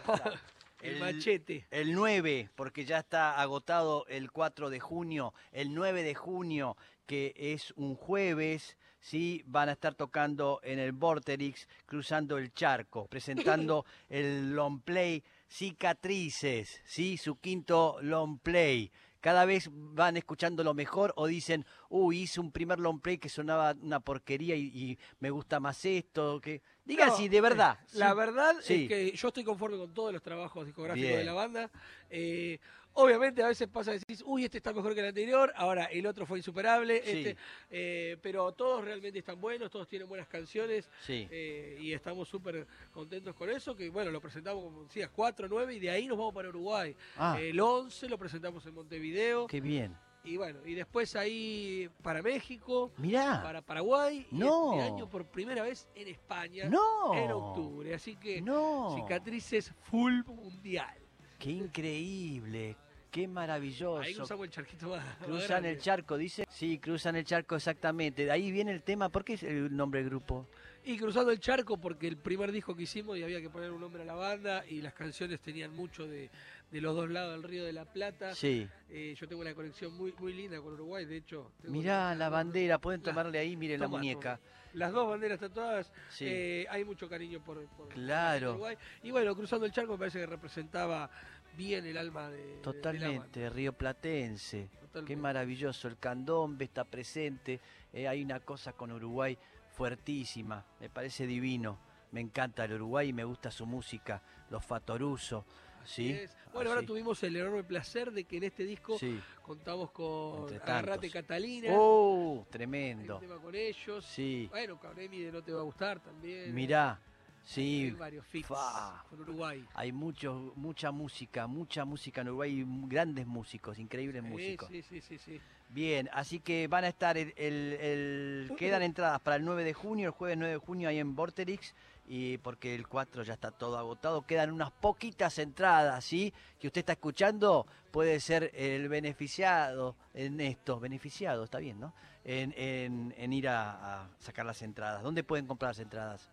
El, 0.81 0.95
El- 0.95 0.99
machete. 0.99 1.65
El 1.71 1.93
9, 1.93 2.49
porque 2.53 2.83
ya 2.85 2.99
está 2.99 3.39
agotado 3.39 4.05
el 4.09 4.29
4 4.29 4.69
de 4.69 4.79
junio, 4.81 5.33
el 5.51 5.73
9 5.73 6.03
de 6.03 6.13
junio, 6.13 6.75
que 7.07 7.33
es 7.35 7.71
un 7.77 7.95
jueves, 7.95 8.77
sí, 8.99 9.41
van 9.47 9.69
a 9.69 9.71
estar 9.71 9.95
tocando 9.95 10.59
en 10.63 10.77
el 10.77 10.91
Vorterix, 10.91 11.67
cruzando 11.87 12.37
el 12.37 12.53
charco, 12.53 13.07
presentando 13.07 13.85
el 14.09 14.51
long 14.51 14.81
play 14.81 15.23
Cicatrices, 15.49 16.81
sí, 16.85 17.17
su 17.17 17.39
quinto 17.39 17.97
long 18.01 18.37
play. 18.37 18.91
Cada 19.19 19.45
vez 19.45 19.69
van 19.71 20.17
escuchando 20.17 20.63
lo 20.63 20.73
mejor 20.73 21.13
o 21.15 21.27
dicen, 21.27 21.65
uy, 21.89 22.19
hice 22.21 22.39
un 22.39 22.51
primer 22.51 22.79
long 22.79 22.99
play 23.01 23.17
que 23.17 23.29
sonaba 23.29 23.75
una 23.81 23.99
porquería 23.99 24.55
y, 24.55 24.65
y 24.67 24.99
me 25.19 25.29
gusta 25.29 25.59
más 25.59 25.83
esto, 25.85 26.39
que 26.41 26.61
digan 26.87 27.09
No, 27.09 27.17
si 27.17 27.27
de 27.29 27.41
verdad. 27.41 27.77
eh, 27.83 27.87
La 27.93 28.11
sí. 28.11 28.15
verdad 28.17 28.55
Sí. 28.61 28.83
es 28.83 28.89
que 28.89 29.11
yo 29.11 29.27
estoy 29.27 29.43
conforme 29.43 29.77
con 29.77 29.93
todos 29.93 30.13
los 30.13 30.21
trabajos 30.23 30.65
discográficos 30.65 31.07
Bien. 31.07 31.19
de 31.19 31.25
la 31.25 31.33
banda. 31.33 31.69
Eh, 32.09 32.57
obviamente 32.93 33.43
a 33.43 33.47
veces 33.47 33.67
pasa 33.67 33.91
que 33.91 33.99
decís, 33.99 34.23
uy, 34.25 34.45
este 34.45 34.57
está 34.57 34.73
mejor 34.73 34.95
que 34.95 35.01
el 35.01 35.07
anterior, 35.07 35.53
ahora 35.55 35.85
el 35.85 36.07
otro 36.07 36.25
fue 36.25 36.39
insuperable, 36.39 37.03
Sí. 37.03 37.11
este, 37.11 37.37
eh, 37.69 38.17
pero 38.23 38.51
todos 38.53 38.83
realmente 38.83 39.19
están 39.19 39.39
buenos, 39.39 39.69
todos 39.69 39.87
tienen 39.87 40.07
buenas 40.07 40.27
canciones 40.27 40.89
Sí. 41.05 41.27
eh, 41.29 41.77
y 41.79 41.93
estamos 41.93 42.27
súper 42.27 42.65
contentos 42.91 43.35
con 43.35 43.49
eso, 43.51 43.75
que 43.75 43.89
bueno, 43.89 44.09
lo 44.09 44.19
presentamos 44.19 44.63
como 44.63 44.83
decías, 44.85 45.11
4, 45.13 45.47
9 45.47 45.75
y 45.75 45.79
de 45.79 45.91
ahí 45.91 46.07
nos 46.07 46.17
vamos 46.17 46.33
para 46.33 46.49
Uruguay. 46.49 46.95
Ah, 47.17 47.37
El 47.39 47.59
11 47.59 48.09
lo 48.09 48.17
presentamos 48.17 48.65
en 48.65 48.73
Montevideo 48.73 49.45
qué 49.45 49.61
bien. 49.61 49.95
Y 50.27 50.37
bueno, 50.37 50.59
y 50.65 50.73
después 50.73 51.15
ahí 51.15 51.89
para 52.01 52.21
México. 52.21 52.91
Mirá. 52.97 53.41
Para 53.41 53.61
Paraguay 53.61 54.27
y 54.31 54.35
No. 54.35 54.73
este 54.73 54.83
año 54.93 55.09
por 55.09 55.25
primera 55.25 55.63
vez 55.63 55.87
en 55.95 56.07
España 56.09 56.69
No. 56.69 57.13
en 57.15 57.31
octubre. 57.31 57.93
Así 57.93 58.15
que 58.15 58.41
No. 58.41 58.93
cicatrices 58.95 59.73
full 59.81 60.23
mundial. 60.25 60.97
Qué 61.39 61.51
increíble. 61.51 62.75
Qué 63.11 63.27
maravilloso. 63.27 63.99
Ahí 63.99 64.13
cruzamos 64.13 64.45
el 64.45 64.51
charquito 64.51 64.89
más. 64.89 65.03
más 65.05 65.17
Cruzan 65.27 65.65
el 65.65 65.79
charco, 65.79 66.17
dice. 66.17 66.45
Sí, 66.49 66.77
cruzan 66.79 67.15
el 67.15 67.23
charco 67.25 67.55
exactamente. 67.55 68.25
De 68.25 68.31
ahí 68.31 68.51
viene 68.51 68.71
el 68.71 68.83
tema. 68.83 69.09
¿Por 69.09 69.23
qué 69.23 69.33
es 69.33 69.43
el 69.43 69.75
nombre 69.75 70.01
del 70.01 70.09
grupo? 70.09 70.47
Y 70.83 70.97
cruzando 70.97 71.31
el 71.31 71.39
charco 71.39 71.77
porque 71.77 72.07
el 72.07 72.17
primer 72.17 72.51
disco 72.51 72.75
que 72.75 72.83
hicimos 72.83 73.17
y 73.17 73.23
había 73.23 73.41
que 73.41 73.49
poner 73.49 73.71
un 73.71 73.81
nombre 73.81 74.03
a 74.03 74.05
la 74.05 74.13
banda 74.15 74.65
y 74.67 74.81
las 74.81 74.93
canciones 74.93 75.41
tenían 75.41 75.75
mucho 75.75 76.07
de, 76.07 76.29
de 76.71 76.81
los 76.81 76.95
dos 76.95 77.09
lados 77.09 77.33
del 77.33 77.43
río 77.43 77.65
de 77.65 77.73
la 77.73 77.83
Plata. 77.85 78.33
Sí. 78.35 78.67
Eh, 78.89 79.13
yo 79.19 79.27
tengo 79.27 79.41
una 79.41 79.53
conexión 79.53 79.93
muy 79.97 80.13
muy 80.17 80.33
linda 80.33 80.61
con 80.61 80.73
Uruguay, 80.73 81.05
de 81.05 81.17
hecho. 81.17 81.51
Mirá 81.63 82.15
la 82.15 82.29
bandera. 82.29 82.77
Pueden 82.79 83.01
la- 83.01 83.09
tomarle 83.11 83.39
ahí, 83.39 83.57
miren 83.57 83.81
la 83.81 83.87
muñeca. 83.89 84.39
Las 84.73 84.91
dos 84.91 85.09
banderas 85.09 85.39
tatuadas. 85.39 85.91
Sí. 86.09 86.25
Eh, 86.27 86.67
hay 86.69 86.85
mucho 86.85 87.09
cariño 87.09 87.41
por, 87.43 87.65
por- 87.69 87.89
Claro. 87.89 88.47
por 88.47 88.55
Uruguay. 88.55 88.77
Y 89.03 89.11
bueno, 89.11 89.35
cruzando 89.35 89.65
el 89.65 89.71
charco 89.71 89.93
me 89.93 89.99
parece 89.99 90.19
que 90.19 90.25
representaba 90.25 91.09
bien 91.57 91.85
el 91.85 91.97
alma 91.97 92.29
de. 92.29 92.59
Totalmente. 92.61 93.49
Río 93.49 93.73
Platense. 93.73 94.69
Qué 95.05 95.15
maravilloso. 95.15 95.87
El 95.87 95.97
candombe 95.97 96.65
está 96.65 96.85
presente. 96.85 97.59
Eh, 97.91 98.07
hay 98.07 98.23
una 98.23 98.39
cosa 98.39 98.73
con 98.73 98.91
Uruguay 98.91 99.37
fuertísima. 99.73 100.65
Me 100.79 100.89
parece 100.89 101.27
divino. 101.27 101.79
Me 102.11 102.21
encanta 102.21 102.63
el 102.65 102.73
Uruguay 102.73 103.09
y 103.09 103.13
me 103.13 103.23
gusta 103.23 103.51
su 103.51 103.65
música. 103.65 104.21
Los 104.49 104.63
Fatoruso. 104.65 105.45
Así 105.83 106.07
¿Sí? 106.07 106.11
es. 106.11 106.37
Bueno, 106.53 106.71
ahora 106.71 106.85
tuvimos 106.85 107.21
el 107.23 107.35
enorme 107.35 107.63
placer 107.63 108.11
de 108.11 108.23
que 108.23 108.37
en 108.37 108.43
este 108.43 108.63
disco 108.63 108.97
Sí. 108.97 109.19
contamos 109.41 109.91
con 109.91 110.47
tantos. 110.65 111.11
Catalina. 111.11 111.69
¡Oh! 111.71 112.45
Tremendo. 112.49 113.19
tema 113.19 113.37
con 113.37 113.53
ellos. 113.53 114.05
Sí. 114.05 114.47
Bueno, 114.49 114.79
Cabremi 114.79 115.19
de 115.19 115.31
No 115.31 115.43
Te 115.43 115.51
Va 115.53 115.59
a 115.61 115.63
Gustar 115.63 115.99
también. 115.99 116.53
Mirá. 116.53 116.99
Hay 117.47 117.53
Sí. 117.53 117.91
varios 117.91 118.25
fits 118.27 118.47
Fa. 118.47 119.03
con 119.09 119.21
Uruguay. 119.21 119.65
Hay 119.73 119.93
mucho, 119.93 120.51
mucha 120.57 120.91
música, 120.91 121.47
mucha 121.47 121.85
música 121.85 122.19
en 122.21 122.27
Uruguay 122.27 122.65
grandes 122.87 123.25
músicos, 123.25 123.79
increíbles 123.79 124.21
Sí, 124.23 124.29
músicos. 124.29 124.67
sí, 124.69 124.81
sí, 124.81 124.99
sí, 125.01 125.17
sí. 125.17 125.41
Bien, 125.69 126.09
así 126.13 126.39
que 126.41 126.67
van 126.67 126.83
a 126.83 126.87
estar 126.89 127.17
el, 127.17 127.33
el- 127.37 127.73
el- 127.79 128.55
quedan 128.57 128.83
entradas 128.83 129.19
para 129.21 129.37
el 129.37 129.45
9 129.45 129.63
de 129.63 129.73
junio, 129.73 130.07
el 130.07 130.13
jueves 130.13 130.37
9 130.37 130.53
de 130.53 130.59
junio 130.59 130.89
ahí 130.89 130.99
en 130.99 131.15
Vorterix 131.15 131.73
y 132.05 132.37
porque 132.39 132.75
el 132.75 132.85
4 132.87 133.23
ya 133.23 133.33
está 133.33 133.51
todo 133.51 133.77
agotado, 133.77 134.25
quedan 134.25 134.51
unas 134.51 134.71
poquitas 134.71 135.39
entradas, 135.39 136.03
¿sí? 136.05 136.33
Que 136.59 136.67
usted 136.67 136.79
está 136.79 136.93
escuchando, 136.93 137.65
puede 137.91 138.19
ser 138.19 138.51
el 138.55 138.87
beneficiado 138.89 139.95
en 140.13 140.39
esto, 140.41 140.79
beneficiado, 140.81 141.45
está 141.45 141.59
bien, 141.59 141.79
¿no? 141.79 141.93
En, 142.25 142.53
en- 142.57 143.13
en 143.17 143.33
ir 143.33 143.47
a, 143.47 144.03
a 144.03 144.09
sacar 144.19 144.45
las 144.45 144.61
entradas. 144.61 145.01
¿Dónde 145.01 145.23
pueden 145.23 145.47
comprar 145.47 145.69
las 145.71 145.79
entradas? 145.79 146.29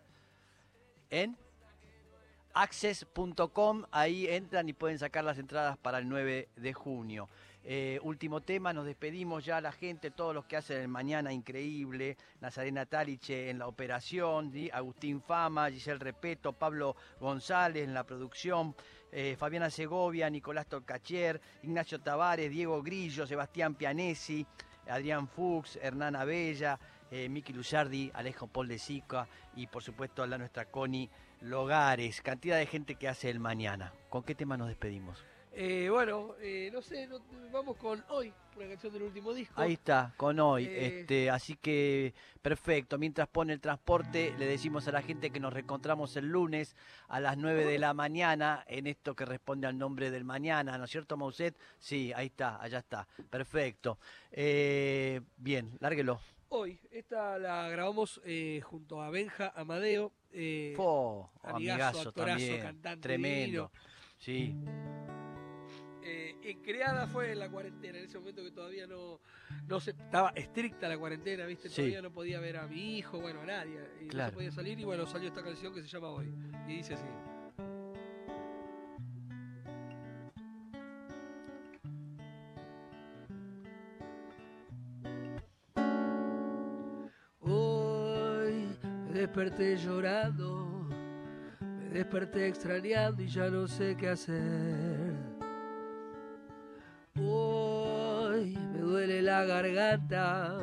En 1.15 1.37
access.com, 2.53 3.85
ahí 3.89 4.27
entran 4.27 4.67
y 4.67 4.73
pueden 4.73 4.99
sacar 4.99 5.23
las 5.23 5.37
entradas 5.37 5.77
para 5.77 5.99
el 5.99 6.09
9 6.09 6.49
de 6.57 6.73
junio. 6.73 7.29
Eh, 7.63 7.99
último 8.03 8.41
tema, 8.41 8.73
nos 8.73 8.85
despedimos 8.85 9.45
ya 9.45 9.61
la 9.61 9.71
gente, 9.71 10.11
todos 10.11 10.35
los 10.35 10.43
que 10.43 10.57
hacen 10.57 10.81
el 10.81 10.89
mañana 10.89 11.31
increíble, 11.31 12.17
Nazarena 12.41 12.85
Taliche 12.85 13.49
en 13.49 13.59
la 13.59 13.67
operación. 13.67 14.51
Agustín 14.73 15.21
Fama, 15.21 15.71
Giselle 15.71 15.99
Repeto, 15.99 16.51
Pablo 16.51 16.97
González 17.21 17.85
en 17.85 17.93
la 17.93 18.03
producción, 18.03 18.75
eh, 19.09 19.37
Fabiana 19.39 19.69
Segovia, 19.69 20.29
Nicolás 20.29 20.67
Tolcachier, 20.67 21.39
Ignacio 21.63 22.01
Tavares, 22.01 22.51
Diego 22.51 22.83
Grillo, 22.83 23.25
Sebastián 23.25 23.75
Pianesi, 23.75 24.45
Adrián 24.89 25.29
Fuchs, 25.29 25.79
Hernán 25.81 26.17
Abella, 26.17 26.77
eh, 27.11 27.29
Miki 27.29 27.53
Luzardi, 27.53 28.11
Alejo 28.13 28.47
Paul 28.47 28.67
de 28.67 28.79
Sica 28.79 29.27
y 29.55 29.67
por 29.67 29.83
supuesto 29.83 30.25
la 30.25 30.37
nuestra 30.37 30.65
Connie 30.65 31.09
Logares. 31.41 32.21
Cantidad 32.21 32.57
de 32.57 32.65
gente 32.65 32.95
que 32.95 33.07
hace 33.07 33.29
el 33.29 33.39
mañana. 33.39 33.93
¿Con 34.09 34.23
qué 34.23 34.35
tema 34.35 34.57
nos 34.57 34.67
despedimos? 34.67 35.23
Eh, 35.57 35.87
bueno, 35.89 36.35
eh, 36.41 36.69
no 36.73 36.81
sé, 36.81 37.07
no- 37.07 37.21
vamos 37.49 37.77
con 37.77 38.03
hoy, 38.09 38.33
una 38.57 38.67
canción 38.67 38.91
del 38.91 39.03
último 39.03 39.33
disco. 39.33 39.61
Ahí 39.61 39.71
está, 39.73 40.13
con 40.17 40.37
hoy. 40.41 40.65
Eh. 40.65 40.99
Este, 40.99 41.29
así 41.29 41.55
que 41.55 42.13
perfecto. 42.41 42.97
Mientras 42.97 43.29
pone 43.29 43.53
el 43.53 43.61
transporte, 43.61 44.35
le 44.37 44.47
decimos 44.47 44.85
a 44.89 44.91
la 44.91 45.01
gente 45.01 45.29
que 45.29 45.39
nos 45.39 45.53
reencontramos 45.53 46.17
el 46.17 46.25
lunes 46.27 46.75
a 47.07 47.21
las 47.21 47.37
9 47.37 47.63
de 47.63 47.79
la 47.79 47.93
mañana 47.93 48.65
en 48.67 48.85
esto 48.85 49.15
que 49.15 49.23
responde 49.23 49.65
al 49.67 49.77
nombre 49.77 50.11
del 50.11 50.25
mañana, 50.25 50.77
¿no 50.77 50.83
es 50.83 50.91
cierto, 50.91 51.15
Mauset? 51.15 51.57
Sí, 51.79 52.11
ahí 52.13 52.25
está, 52.25 52.61
allá 52.61 52.79
está. 52.79 53.07
Perfecto. 53.29 53.97
Bien, 55.37 55.77
lárguelo. 55.79 56.19
Hoy, 56.57 56.79
esta 56.89 57.37
la 57.37 57.67
grabamos 57.67 58.21
eh, 58.23 58.61
junto 58.63 59.01
a 59.01 59.09
Benja 59.09 59.51
Amadeo. 59.57 60.13
eh, 60.31 60.71
Fo, 60.77 61.29
amigazo, 61.43 61.55
amigazo 61.99 62.09
actorazo, 62.09 62.37
también. 62.39 62.61
cantante 62.61 63.01
Tremendo. 63.01 63.71
Sí. 64.17 64.55
eh, 66.01 66.35
y 66.41 66.55
creada 66.55 67.07
fue 67.07 67.33
en 67.33 67.39
la 67.39 67.49
cuarentena, 67.51 67.97
en 67.97 68.05
ese 68.05 68.17
momento 68.19 68.41
que 68.41 68.51
todavía 68.51 68.87
no, 68.87 69.19
no 69.67 69.79
se 69.81 69.91
estaba 69.91 70.29
estricta 70.29 70.87
la 70.87 70.97
cuarentena, 70.97 71.45
¿viste? 71.45 71.67
Sí. 71.67 71.75
Todavía 71.75 72.01
no 72.01 72.13
podía 72.13 72.39
ver 72.39 72.55
a 72.55 72.67
mi 72.67 72.99
hijo, 72.99 73.19
bueno, 73.19 73.41
a 73.41 73.45
nadie, 73.45 73.77
y 73.99 74.05
no 74.05 74.09
Claro. 74.11 74.29
se 74.29 74.35
podía 74.35 74.51
salir, 74.53 74.79
y 74.79 74.85
bueno, 74.85 75.05
salió 75.05 75.27
esta 75.27 75.43
canción 75.43 75.73
que 75.73 75.81
se 75.81 75.89
llama 75.89 76.07
Hoy, 76.09 76.33
y 76.69 76.77
dice 76.77 76.93
así. 76.93 77.03
Desperté 89.15 89.77
llorando, 89.77 90.89
me 91.61 91.89
desperté 91.89 92.47
extrañando 92.47 93.23
y 93.23 93.27
ya 93.27 93.49
no 93.49 93.65
sé 93.65 93.95
qué 93.97 94.09
hacer. 94.09 95.13
Hoy 97.17 98.57
me 98.73 98.79
duele 98.79 99.21
la 99.21 99.45
garganta, 99.45 100.57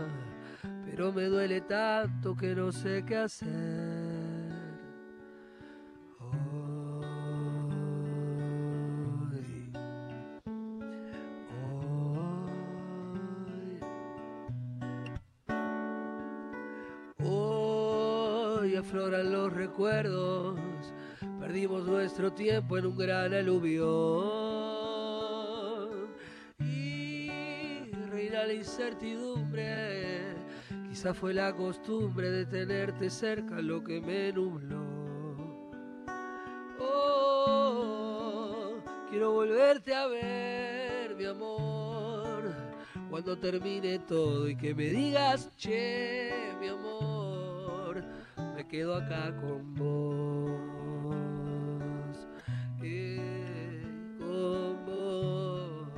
pero 0.84 1.12
me 1.12 1.24
duele 1.24 1.62
tanto 1.62 2.36
que 2.36 2.54
no 2.54 2.70
sé 2.70 3.02
qué 3.06 3.16
hacer. 3.16 3.71
Afloran 18.82 19.30
los 19.30 19.52
recuerdos, 19.52 20.58
perdimos 21.38 21.84
nuestro 21.86 22.32
tiempo 22.32 22.76
en 22.76 22.86
un 22.86 22.96
gran 22.96 23.32
aluvión 23.32 23.86
y 26.58 27.28
reina 28.10 28.44
la 28.44 28.54
incertidumbre. 28.54 30.34
Quizá 30.88 31.14
fue 31.14 31.32
la 31.32 31.54
costumbre 31.54 32.28
de 32.28 32.44
tenerte 32.44 33.08
cerca 33.08 33.62
lo 33.62 33.84
que 33.84 34.00
me 34.00 34.32
nubló. 34.32 34.82
Oh, 36.80 38.78
quiero 39.08 39.30
volverte 39.30 39.94
a 39.94 40.08
ver, 40.08 41.14
mi 41.14 41.24
amor, 41.24 42.52
cuando 43.08 43.38
termine 43.38 44.00
todo 44.00 44.48
y 44.48 44.56
que 44.56 44.74
me 44.74 44.86
digas, 44.86 45.52
che, 45.56 46.31
quedo 48.72 48.94
acá 48.94 49.32
con 49.38 49.74
vos. 49.74 50.56
con 54.18 54.86
vos. 54.86 55.92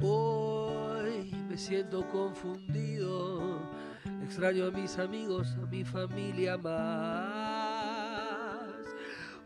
Hoy 0.00 1.32
me 1.48 1.56
siento 1.56 2.08
confundido, 2.08 3.60
extraño 4.24 4.66
a 4.66 4.72
mis 4.72 4.98
amigos, 4.98 5.56
a 5.62 5.66
mi 5.66 5.84
familia 5.84 6.58
más. 6.58 6.74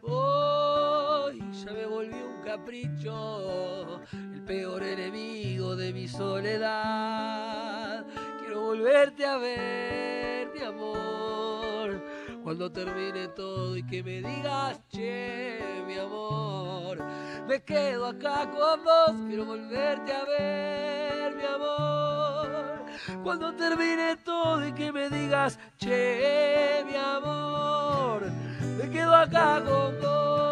Hoy 0.01 1.43
ya 1.53 1.73
me 1.75 1.85
volví 1.85 2.15
un 2.15 2.41
capricho, 2.43 4.01
el 4.33 4.41
peor 4.41 4.83
enemigo 4.85 5.77
de 5.77 5.93
mi 5.93 6.09
soledad. 6.09 7.48
Volverte 8.79 9.27
a 9.27 9.39
ver, 9.39 10.53
mi 10.55 10.63
amor, 10.63 12.01
cuando 12.45 12.71
termine 12.71 13.27
todo 13.27 13.77
y 13.77 13.83
que 13.83 14.05
me 14.05 14.23
digas, 14.23 14.81
che, 14.89 15.83
mi 15.85 15.99
amor. 15.99 17.05
Me 17.49 17.61
quedo 17.65 18.07
acá 18.07 18.49
con 18.49 18.85
vos, 18.85 19.27
quiero 19.27 19.47
volverte 19.47 20.13
a 20.13 20.25
ver, 20.27 21.35
mi 21.35 21.45
amor. 21.45 22.85
Cuando 23.25 23.53
termine 23.57 24.17
todo 24.19 24.65
y 24.65 24.73
que 24.73 24.93
me 24.93 25.11
digas, 25.11 25.59
che, 25.79 26.85
mi 26.87 26.95
amor. 26.95 28.31
Me 28.77 28.89
quedo 28.91 29.13
acá 29.13 29.61
con 29.65 30.01
vos. 30.01 30.48